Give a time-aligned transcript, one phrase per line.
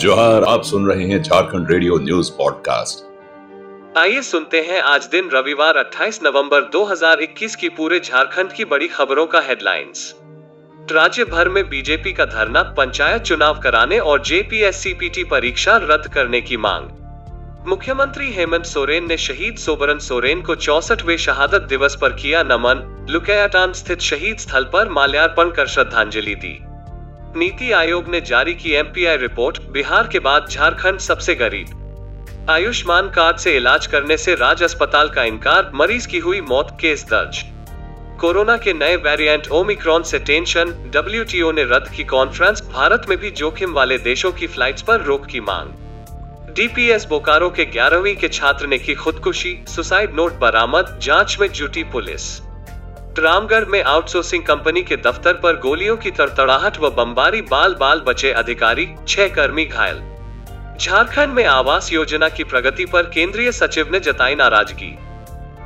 [0.00, 5.76] जोहार, आप सुन रहे हैं झारखंड रेडियो न्यूज़ पॉडकास्ट। आइए सुनते हैं आज दिन रविवार
[5.76, 10.14] 28 नवंबर 2021 की पूरे झारखंड की बड़ी खबरों का हेडलाइंस।
[10.92, 16.56] राज्य भर में बीजेपी का धरना, पंचायत चुनाव कराने और जेपीएससीपीटी परीक्षा रद्द करने की
[16.56, 16.88] मांग।
[17.68, 23.72] मुख्यमंत्री हेमंत सोरेन ने शहीद सोबरन सोरेन को चौसठवे शहादत दिवस पर किया नमन। लुकयाटान
[23.72, 26.69] स्थित शहीद स्थल पर माल्यार्पण कर श्रद्धांजलि दी।
[27.36, 33.36] नीति आयोग ने जारी की एमपीआई रिपोर्ट, बिहार के बाद झारखंड सबसे गरीब। आयुष्मान कार्ड
[33.36, 37.42] से इलाज करने से राज अस्पताल का इनकार, मरीज़ की हुई मौत, केस दर्ज।
[38.20, 43.30] कोरोना के नए वेरिएंट ओमिक्रॉन से टेंशन डब्ल्यूटीओ ने रद्द की कॉन्फ्रेंस भारत में भी
[43.30, 48.66] जोखिम वाले देशों की फ्लाइट्स पर रोक की मांग। डीपीएस बोकारो के ग्यारहवीं के छात्र
[48.66, 52.49] ने की खुदकुशी सुसाइड नोट बरामद, जाँच में जुटी पुलिस।
[53.20, 58.32] रामगढ़ में आउटसोर्सिंग कंपनी के दफ्तर पर गोलियों की तड़तड़ाहट व बमबारी बाल बाल बचे
[58.32, 60.00] अधिकारी, छह कर्मी घायल।
[60.80, 64.96] झारखंड में आवास योजना की प्रगति पर केंद्रीय सचिव ने जताई नाराज़गी।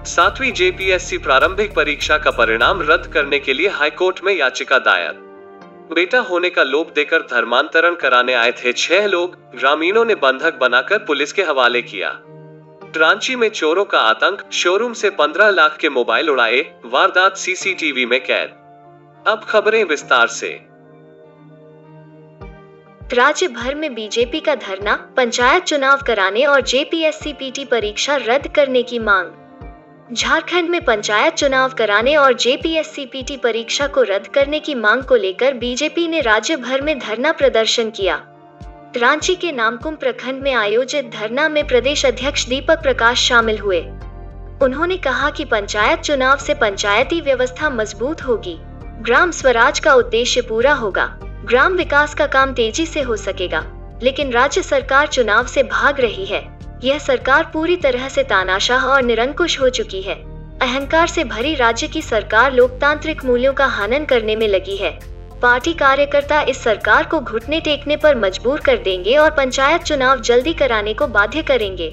[0.06, 5.22] सातवीं जेपीएससी प्रारंभिक परीक्षा का परिणाम रद्द करने के लिए हाईकोर्ट में याचिका दायर।
[5.94, 10.98] बेटा होने का लोभ देकर धर्मांतरण कराने आए थे छह लोग, ग्रामीणों ने बंधक बनाकर
[10.98, 12.08] पुलिस के हवाले किया।
[12.96, 18.20] रांची में चोरों का आतंक शोरूम से 15 लाख के मोबाइल उड़ाए, वारदात सीसीटीवी में
[18.20, 18.50] कैद।
[19.26, 20.60] अब खबरें विस्तार से।
[23.12, 28.82] राज्य भर में बीजेपी का धरना, पंचायत चुनाव कराने और जेपीएससी पीटी परीक्षा रद्द करने
[28.82, 29.30] की मांग।
[30.12, 35.16] झारखंड में पंचायत चुनाव कराने और जेपीएससी पीटी परीक्षा को रद्द करने की मांग को
[35.16, 38.26] लेकर बीजेपी ने राज्य भर में धरना प्रदर्शन किया।
[38.96, 43.80] रांची के नामकुम प्रखंड में आयोजित धरना में प्रदेश अध्यक्ष दीपक प्रकाश शामिल हुए।
[44.62, 48.56] उन्होंने कहा कि पंचायत चुनाव से पंचायती व्यवस्था मज़बूत होगी।
[49.00, 53.64] ग्राम स्वराज का उद्देश्य पूरा होगा। ग्राम विकास का काम तेज़ी से हो सकेगा।
[54.02, 59.02] लेकिन राज्य सरकार चुनाव से भाग रही है। यह सरकार पूरी तरह से तानाशाह और
[59.02, 60.14] निरंकुश हो चुकी है।
[60.58, 65.72] अहंकार से भरी राज्य की सरकार लोकतांत्रिक मूल्यों का हनन करने में लगी है। पार्टी
[65.72, 70.94] कार्यकर्ता इस सरकार को घुटने टेकने पर मजबूर कर देंगे और पंचायत चुनाव जल्दी कराने
[70.94, 71.88] को बाध्य करेंगे।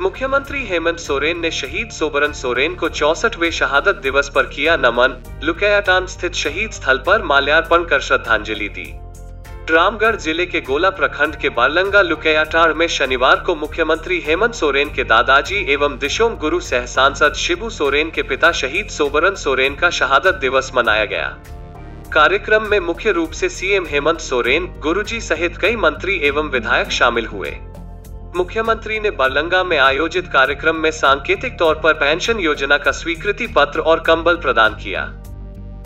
[0.00, 6.06] मुख्यमंत्री हेमंत सोरेन ने शहीद सोबरन सोरेन को चौसठवे शहादत दिवस पर किया नमन। लुकयाटान
[6.06, 8.92] स्थित शहीद स्थल पर माल्यार्पण कर श्रद्धांजलि दी।
[9.70, 15.04] रामगढ़ ज़िले के गोला प्रखंड के बालंगा लुकयाटार में शनिवार को मुख्यमंत्री हेमंत सोरेन के
[15.04, 20.38] दादाजी एवं दिशोम गुरु सह सांसद शिबू सोरेन के पिता शहीद सोबरन सोरेन का शहादत
[20.40, 21.28] दिवस मनाया गया।
[22.14, 27.26] कार्यक्रम में मुख्य रूप से सीएम हेमंत सोरेन, गुरुजी सहित कई मंत्री एवं विधायक शामिल
[27.26, 27.56] हुए।
[28.36, 33.80] मुख्यमंत्री ने बालंगा में आयोजित कार्यक्रम में सांकेतिक तौर पर पेंशन योजना का स्वीकृति पत्र
[33.82, 35.08] और कंबल प्रदान किया।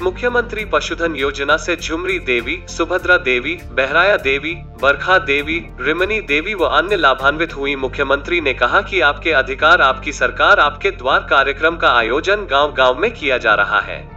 [0.03, 6.65] मुख्यमंत्री पशुधन योजना से झुमरी देवी, सुभद्रा देवी, बहराया देवी, बरखा देवी, रिमनी देवी व
[6.65, 11.89] अन्य लाभान्वित हुई। मुख्यमंत्री ने कहा कि आपके अधिकार, आपकी सरकार, आपके द्वार कार्यक्रम का
[11.89, 14.11] आयोजन गाँव गाँव में किया जा रहा है।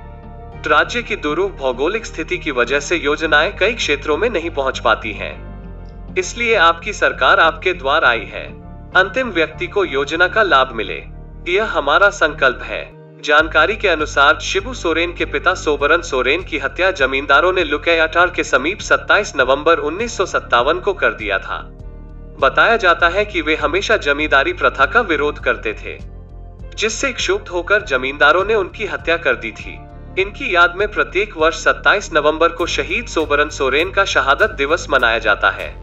[0.68, 5.12] राज्य की दुरूह भौगोलिक स्थिति की वजह से योजनाएँ कई क्षेत्रों में नहीं पहुँच पाती
[5.12, 11.04] हैं। इसलिए आपकी सरकार, आपके द्वार आई है। अंतिम व्यक्ति को योजना का लाभ मिले।
[11.52, 16.90] यह हमारा संकल्प है। जानकारी के अनुसार शिबू सोरेन के पिता सोबरन सोरेन की हत्या
[16.92, 21.58] जमींदारों ने लुकयाटार के समीप 27 नवंबर उन्नीस सौ सत्तावन को कर दिया था।
[22.40, 25.98] बताया जाता है कि वे हमेशा जमींदारी प्रथा का विरोध करते थे,
[26.76, 29.74] जिससे क्षुब्ध होकर जमींदारों ने उनकी हत्या कर दी थी।
[30.22, 35.20] इनकी याद में प्रत्येक वर्ष 27 नवंबर को शहीद सोबरन सोरेन का शहादत दिवस मनाया
[35.20, 35.74] जाता है।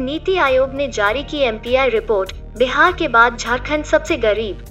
[0.00, 4.64] नीति आयोग ने जारी की एमपीआई रिपोर्ट बिहार के बाद झारखंड सबसे गरीब।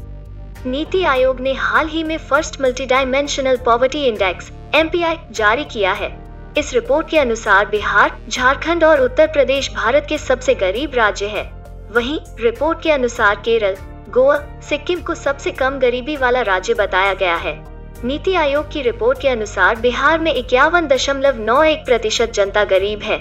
[0.65, 6.09] नीति आयोग ने हाल ही में first multi dimensional poverty index, MPI, जारी किया है।
[6.57, 11.43] इस रिपोर्ट के अनुसार बिहार, झारखंड और उत्तर प्रदेश भारत के सबसे गरीब राज्य है।
[11.91, 13.75] वहीं, रिपोर्ट के अनुसार केरल,
[14.09, 14.37] गोवा,
[14.69, 17.65] सिक्किम को सबसे कम गरीबी वाला राज्य बताया गया है।
[18.03, 23.01] नीति आयोग की रिपोर्ट के अनुसार बिहार में इक्यावन दशमलव नौ एक प्रतिशत जनता गरीब
[23.01, 23.17] है।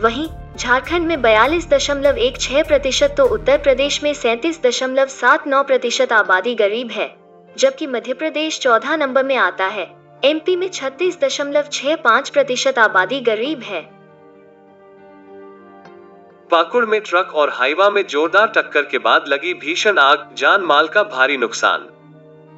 [0.00, 5.46] वहीं झारखंड में बयालीस दशमलव एक छह प्रतिशत तो उत्तर प्रदेश में सैतीस दशमलव सात
[5.46, 7.08] नौ प्रतिशत आबादी गरीब है,
[7.56, 9.86] जबकि मध्य प्रदेश चौदह नंबर में आता है।
[10.24, 13.80] एमपी में छत्तीस दशमलव छह पाँच प्रतिशत आबादी गरीब है।
[16.50, 20.88] पाकुड़ में ट्रक और हाईवा में जोरदार टक्कर के बाद लगी भीषण आग, जान माल
[20.88, 21.88] का भारी नुकसान।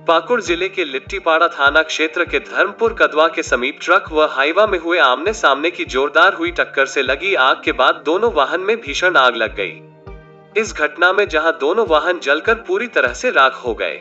[0.06, 4.78] पाकुड़ ज़िले के लिट्टीपाड़ा थाना क्षेत्र के धर्मपुर कदवा के समीप ट्रक व हाईवा में
[4.78, 8.76] हुए आमने सामने की जोरदार हुई टक्कर से लगी आग के बाद दोनों वाहन में
[8.80, 13.60] भीषण आग लग गई। इस घटना में जहाँ दोनों वाहन जलकर पूरी तरह से राख
[13.64, 13.94] हो गए,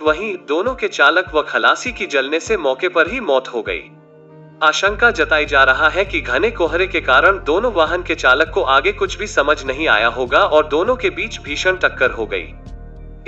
[0.00, 3.82] वहीं दोनों के चालक व खलासी की जलने से मौके पर ही मौत हो गई।
[4.62, 8.62] आशंका जताई जा रहा है कि घने कोहरे के कारण दोनों वाहन के चालक को
[8.72, 12.52] आगे कुछ भी समझ नहीं आया होगा और दोनों के बीच भीषण टक्कर हो गई।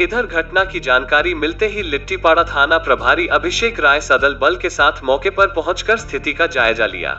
[0.00, 4.93] इधर घटना की जानकारी मिलते ही लिट्टीपाड़ा थाना प्रभारी अभिषेक राय सदल बल के साथ
[5.05, 7.12] मौके पर पहुंचकर स्थिति का जायजा लिया।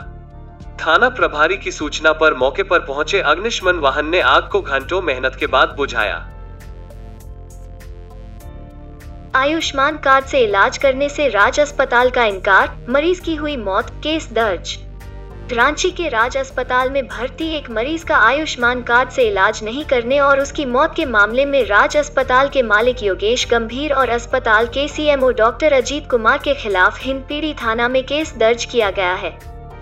[0.80, 5.34] थाना प्रभारी की सूचना पर मौके पर पहुँचे अग्निशमन वाहन ने आग को घंटों मेहनत
[5.34, 6.16] के बाद बुझाया।
[9.34, 14.32] आयुष्मान कार्ड से इलाज करने से राज अस्पताल का इनकार, मरीज़ की हुई मौत, केस
[14.32, 14.78] दर्ज।
[15.52, 20.18] रांची के राज अस्पताल में भर्ती एक मरीज़ का आयुष्मान कार्ड से इलाज नहीं करने
[20.20, 24.86] और उसकी मौत के मामले में राज अस्पताल के मालिक योगेश गंभीर और अस्पताल के
[24.88, 29.30] सीएमओ डॉक्टर अजीत कुमार के खिलाफ हिंदपीढ़ी थाना में केस दर्ज किया गया है।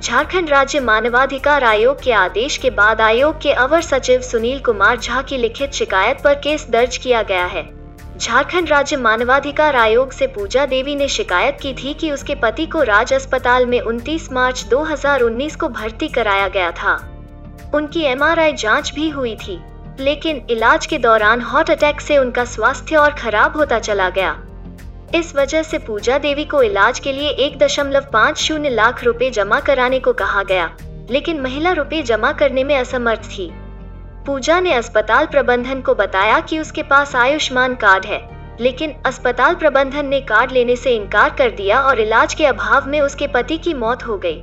[0.02, 5.22] झारखंड राज्य मानवाधिकार आयोग के आदेश के बाद आयोग के अवर सचिव सुनील कुमार झा
[5.22, 7.83] की लिखित शिकायत पर केस दर्ज किया गया है।
[8.16, 12.82] झारखंड राज्य मानवाधिकार आयोग से पूजा देवी ने शिकायत की थी कि उसके पति को
[12.82, 16.94] राज अस्पताल में 29 मार्च 2019 को भर्ती कराया गया था।
[17.74, 19.58] उनकी एमआरआई जाँच भी हुई थी,
[20.00, 24.36] लेकिन इलाज के दौरान हार्ट अटैक से उनका स्वास्थ्य और खराब होता चला गया।
[25.14, 29.30] इस वजह से पूजा देवी को इलाज के लिए एक दशमलव पाँच शून्य लाख रुपए
[29.30, 30.70] जमा कराने को कहा गया,
[31.10, 33.52] लेकिन महिला रुपए जमा करने में असमर्थ थी।
[34.26, 38.20] पूजा ने अस्पताल प्रबंधन को बताया कि उसके पास आयुष्मान कार्ड है,
[38.60, 43.00] लेकिन अस्पताल प्रबंधन ने कार्ड लेने से इनकार कर दिया और इलाज के अभाव में
[43.00, 44.42] उसके पति की मौत हो गई।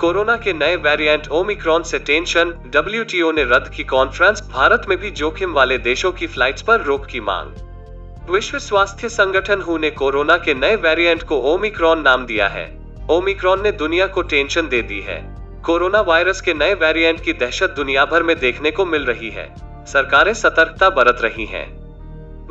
[0.00, 5.10] कोरोना के नए वेरिएंट ओमिक्रॉन से टेंशन डब्ल्यूटीओ ने रद्द की कॉन्फ्रेंस भारत में भी
[5.12, 10.36] जोखिम वाले देशों की फ्लाइट्स पर रोक की मांग। विश्व स्वास्थ्य संगठन हु ने कोरोना
[10.38, 12.70] के नए वेरिएंट को ओमिक्रॉन नाम दिया है,
[13.10, 15.37] ओमिक्रॉन ने दुनिया को टेंशन दे दी है।
[15.68, 19.44] कोरोना वायरस के नए वेरिएंट की दहशत दुनिया भर में देखने को मिल रही है।
[19.86, 21.66] सरकारें सतर्कता बरत रही हैं।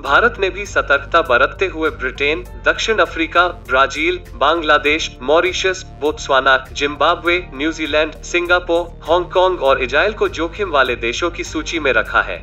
[0.01, 8.13] भारत ने भी सतर्कता बरतते हुए ब्रिटेन, दक्षिण Africa, Brazil, Bangladesh, Mauritius, Botswana, Zimbabwe, New Zealand,
[8.13, 12.39] Singapore, Hong Kong और इजराइल को जोखिम वाले देशों की सूची में रखा है।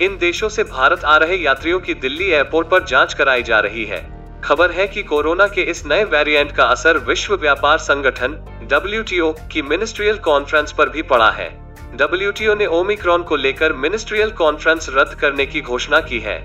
[0.00, 3.84] इन देशों से भारत आ रहे यात्रियों की दिल्ली एयरपोर्ट पर जाँच कराई जा रही
[3.84, 4.06] है।
[4.44, 9.60] खबर है कि कोरोना के इस नए वेरिएंट का असर विश्व व्यापार संगठन डब्ल्यूटीओ की
[9.62, 11.48] मिनिस्ट्रियल कॉन्फ्रेंस पर भी पड़ा है।
[11.96, 16.36] डब्ल्यूटीओ ने ओमिक्रॉन को लेकर मिनिस्ट्रियल कॉन्फ्रेंस रद्द करने की घोषणा की है।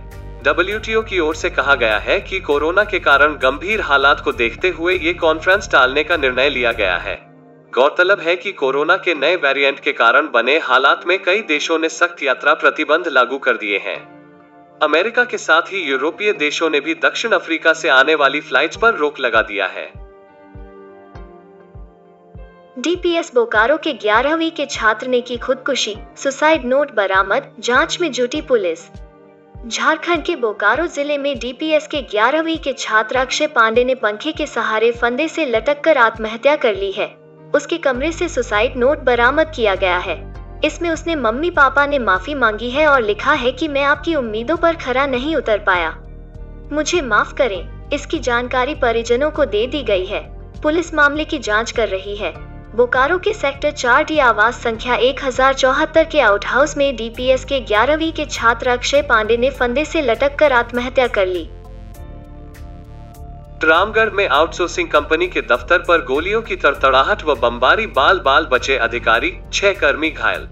[0.44, 4.70] डब्ल्यूटीओ की ओर से कहा गया है कि कोरोना के कारण गंभीर हालात को देखते
[4.70, 7.16] हुए ये कॉन्फ्रेंस टालने का निर्णय लिया गया है।
[7.74, 11.90] गौरतलब है कि कोरोना के नए वेरिएंट के कारण बने हालात में कई देशों ने
[11.90, 13.98] सख्त यात्रा प्रतिबंध लागू कर दिए हैं।
[14.84, 18.96] अमेरिका के साथ ही यूरोपीय देशों ने भी दक्षिण अफ्रीका से आने वाली फ्लाइट्स पर
[18.96, 20.03] रोक लगा दिया है।
[22.78, 28.42] डीपीएस बोकारो के ग्यारहवीं के छात्र ने की खुदकुशी, सुसाइड नोट बरामद, जाँच में जुटी
[28.42, 28.80] पुलिस।
[29.68, 34.46] झारखंड के बोकारो ज़िले में डीपीएस के ग्यारहवीं के छात्र अक्षय पांडे ने पंखे के
[34.46, 37.08] सहारे फंदे से लटक कर आत्महत्या कर ली है।
[37.56, 40.16] उसके कमरे से सुसाइड नोट बरामद किया गया है।
[40.66, 44.58] इसमें उसने मम्मी पापा ने माफ़ी मांगी है और लिखा है कि मैं आपकी उम्मीदों
[44.58, 45.92] पर खरा नहीं उतर पाया।
[46.72, 50.22] मुझे माफ़ करें, इसकी जानकारी परिजनों को दे दी गई है।
[50.62, 55.24] पुलिस मामले की जाँच कर रही है। बोकारो के सेक्टर चार डी आवास संख्या एक
[55.24, 59.84] हज़ार चौहत्तर के आउट हाउस में डीपीएस के ग्यारहवीं के छात्र अक्षय पांडे ने फंदे
[59.86, 61.44] से लटक कर आत्महत्या कर ली।
[63.64, 68.78] रामगढ़ में आउटसोर्सिंग कंपनी के दफ्तर पर गोलियों की तड़तड़ाहट व बमबारी बाल बाल बचे
[68.80, 70.48] अधिकारी, छह कर्मी घायल।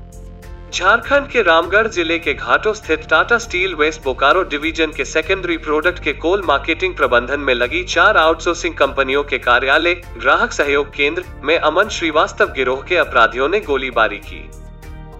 [0.74, 6.00] झारखंड के रामगढ़ ज़िले के घाटों स्थित Tata steel west Bokaro division के सेकेंडरी प्रोडक्ट
[6.04, 11.58] के कोल मार्केटिंग प्रबंधन में लगी चार आउटसोर्सिंग कंपनियों के कार्यालय, ग्राहक सहयोग केंद्र में
[11.58, 14.42] अमन श्रीवास्तव गिरोह के अपराधियों ने गोलीबारी की।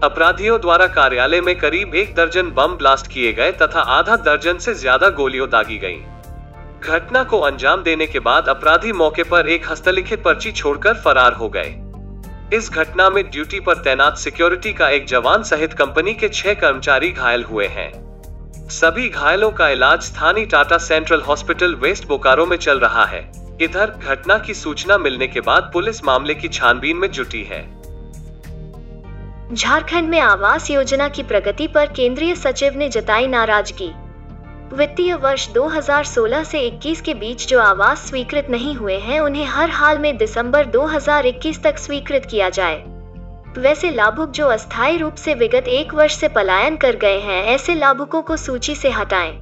[0.02, 4.74] अपराधियों द्वारा कार्यालय में करीब एक दर्जन बम ब्लास्ट किए गए तथा आधा दर्जन से
[4.76, 6.00] ज़्यादा गोलियों दागी गई
[6.82, 11.48] घटना को अंजाम देने के बाद अपराधी मौके पर एक हस्तलिखित पर्ची छोड़कर फरार हो
[11.48, 11.74] गए।
[12.54, 17.10] इस घटना में ड्यूटी पर तैनात सिक्योरिटी का एक जवान सहित कंपनी के छह कर्मचारी
[17.10, 17.90] घायल हुए हैं।
[18.68, 23.20] सभी घायलों का इलाज स्थानीय Tata central hospital west Bokaro में चल रहा है।
[23.60, 27.62] इधर, घटना की सूचना मिलने के बाद पुलिस मामले की छानबीन में जुटी है।
[29.54, 33.92] झारखंड में आवास योजना की प्रगति पर केंद्रीय सचिव ने जताई नाराज़गी।
[34.72, 39.70] वित्तीय वर्ष 2016 से 21 के बीच जो आवास स्वीकृत नहीं हुए हैं, उन्हें हर
[39.70, 42.76] हाल में दिसंबर 2021 तक स्वीकृत किया जाए
[43.58, 47.74] वैसे लाभुक जो अस्थायी रूप से विगत एक वर्ष से पलायन कर गए हैं, ऐसे
[47.74, 49.32] लाभुकों को सूची से हटाएँ।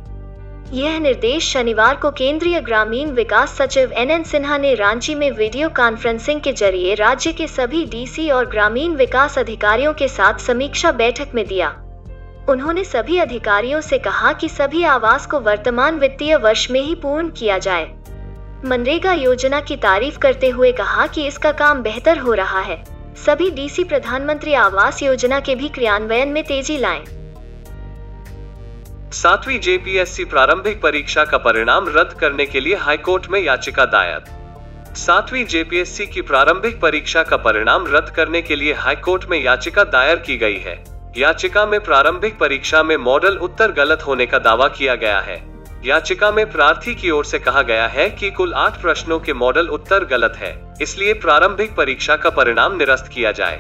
[0.73, 5.69] यह निर्देश शनिवार को केंद्रीय ग्रामीण विकास सचिव एन एन सिन्हा ने रांची में वीडियो
[5.69, 11.35] कॉन्फ्रेंसिंग के ज़रिए राज्य के सभी डीसी और ग्रामीण विकास अधिकारियों के साथ समीक्षा बैठक
[11.35, 11.71] में दिया
[12.51, 17.29] उन्होंने सभी अधिकारियों से कहा कि सभी आवास को वर्तमान वित्तीय वर्ष में ही पूर्ण
[17.31, 17.85] किया जाए।
[18.65, 22.83] मनरेगा योजना की तारीफ़ करते हुए कहा कि इसका काम बेहतर हो रहा है।
[23.17, 27.05] सभी डीसी प्रधानमंत्री आवास योजना के भी क्रियान्वयन में तेज़ी लाएँ।
[29.13, 35.45] सातवीं जेपीएससी प्रारंभिक परीक्षा का परिणाम रद्द करने के लिए हाईकोर्ट में याचिका दायर। सातवीं
[35.47, 40.37] जेपीएससी की प्रारंभिक परीक्षा का परिणाम रद्द करने के लिए हाईकोर्ट में याचिका दायर की
[40.37, 45.19] गई है। याचिका में प्रारंभिक परीक्षा में मॉडल उत्तर गलत होने का दावा किया गया
[45.21, 45.37] है।
[45.85, 49.69] याचिका में प्रार्थी की ओर से कहा गया है कि कुल आठ प्रश्नों के मॉडल
[49.69, 50.53] उत्तर गलत है,
[50.83, 53.59] इसलिए प्रारंभिक परीक्षा का परिणाम निरस्त किया जाए।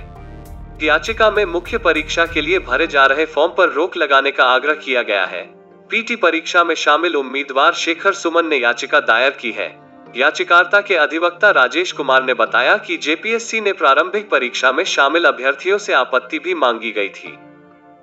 [0.82, 4.74] याचिका में मुख्य परीक्षा के लिए भरे जा रहे फॉर्म पर रोक लगाने का आग्रह
[4.74, 5.42] किया गया है।
[5.90, 9.68] पीटी परीक्षा में शामिल उम्मीदवार शेखर सुमन ने याचिका दायर की है।
[10.16, 15.78] याचिकार्ता के अधिवक्ता राजेश कुमार ने बताया कि जेपीएससी ने प्रारंभिक परीक्षा में शामिल अभ्यर्थियों
[15.78, 17.36] से आपत्ति भी मांगी गई थी।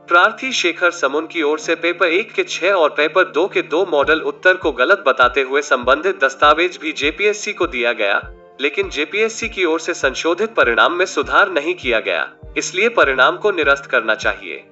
[0.08, 3.86] प्रार्थी शेखर समुन की ओर से पेपर एक के छह और पेपर दो के दो
[3.86, 8.22] मॉडल उत्तर को गलत बताते हुए संबंधित दस्तावेज़ भी जेपीएससी को दिया गया,
[8.62, 13.52] लेकिन जेपीएससी की ओर से संशोधित परिणाम में सुधार नहीं किया गया, इसलिए परिणाम को
[13.52, 14.64] निरस्त करना चाहिए।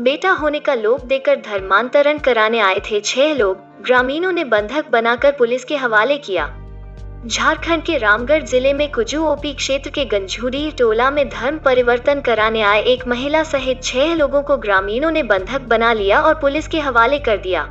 [0.00, 5.32] बेटा होने का लोभ देकर धर्मांतरण कराने आए थे छह लोग। ग्रामीणों ने बंधक बनाकर
[5.32, 6.46] पुलिस के हवाले किया।
[7.26, 12.62] झारखंड के रामगढ़ ज़िले में कुजू ओपी क्षेत्र के गंझूरी टोला में धर्म परिवर्तन कराने
[12.62, 16.80] आए एक महिला सहित छह लोगों को ग्रामीणों ने बंधक बना लिया और पुलिस के
[16.80, 17.68] हवाले कर दिया।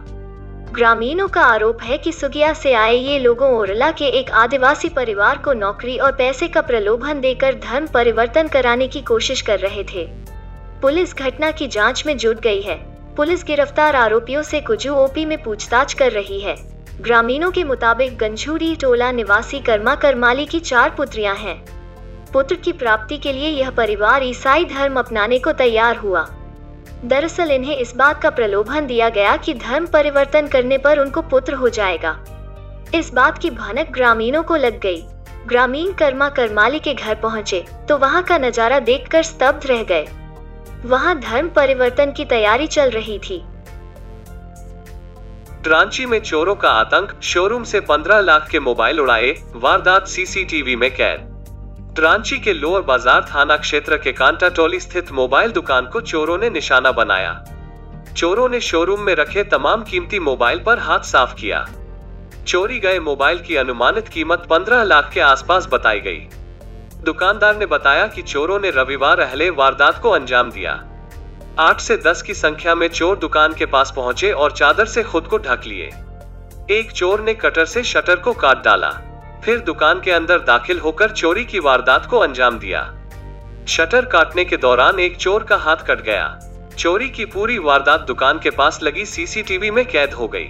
[0.74, 5.38] ग्रामीणों का आरोप है कि सुगिया से आए ये लोगों ओरला के एक आदिवासी परिवार
[5.38, 10.10] को नौकरी और पैसे का प्रलोभन देकर धर्म परिवर्तन कराने की कोशिश कर रहे थे।
[10.82, 12.76] पुलिस घटना की जाँच में जुट गई है।
[13.16, 16.56] पुलिस गिरफ़्तार आरोपियों से कुजू ओपी में पूछताछ कर रही है।
[17.02, 21.56] ग्रामीणों के मुताबिक गंझूरी टोला, निवासी कर्मा करमाली की चार पुत्रियाँ हैं।
[22.34, 26.26] पुत्र की प्राप्ति के लिए यह परिवार ईसाई धर्म अपनाने को तैयार हुआ।
[27.06, 31.54] दरअसल इन्हें इस बात का प्रलोभन दिया गया कि धर्म परिवर्तन करने पर उनको पुत्र
[31.54, 32.18] हो जाएगा।
[32.96, 35.04] इस बात की भनक ग्रामीणों को लग गई।
[35.48, 40.08] ग्रामीण कर्मा करमाली के घर पहुँचे तो वहाँ का नज़ारा देखकर स्तब्ध रह गए।
[40.86, 43.44] वहाँ धर्म परिवर्तन की तैयारी चल रही थी।
[45.68, 50.90] रांची में चोरों का आतंक, शोरूम से 15 लाख के मोबाइल उड़ाए, वारदात सीसीटीवी में
[50.92, 56.38] कैद। रांची के लोअर बाज़ार थाना क्षेत्र के कांटा टोली स्थित मोबाइल दुकान को चोरों
[56.38, 57.34] ने निशाना बनाया।
[58.18, 61.66] चोरों ने शोरूम में रखे तमाम कीमती मोबाइल पर हाथ साफ़ किया।
[62.48, 66.28] चोरी गए मोबाइल की अनुमानित कीमत 15 लाख के आसपास बताई गई।
[67.04, 70.72] दुकानदार ने बताया कि चोरों ने रविवार अहले वारदात को अंजाम दिया।
[71.60, 75.24] आठ से दस की संख्या में चोर दुकान के पास पहुँचे और चादर से खुद
[75.24, 75.90] को ढक लिए।
[76.70, 78.90] एक चोर ने कटर से शटर को काट डाला।
[79.46, 82.84] फिर दुकान के अंदर दाखिल होकर चोरी की वारदात को अंजाम दिया।
[83.68, 86.40] शटर काटने के दौरान एक चोर का हाथ कट गया।
[86.78, 90.48] चोरी की पूरी वारदात दुकान के पास लगी सीसीटीवी में कैद हो गई।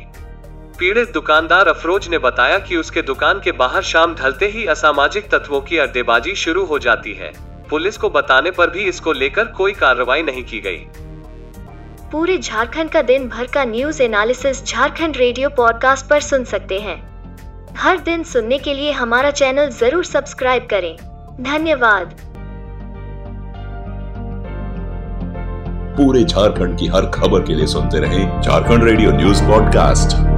[0.81, 5.59] पीड़ित दुकानदार अफरोज ने बताया कि उसके दुकान के बाहर शाम ढलते ही असामाजिक तत्वों
[5.61, 7.31] की अड्डेबाजी शुरू हो जाती है।
[7.69, 10.77] पुलिस को बताने पर भी इसको लेकर कोई कार्रवाई नहीं की गई।
[12.11, 16.97] पूरे झारखंड का दिन भर का news analysis Jharkhand radio podcast पर सुन सकते हैं।
[17.77, 20.95] हर दिन सुनने के लिए हमारा चैनल ज़रूर सब्सक्राइब करें।
[21.43, 22.17] धन्यवाद।
[25.97, 30.30] पूरे झारखंड की हर खबर के लिए सुनते रहें झारखंड रेडियो न्यूज़ पॉडकास्ट।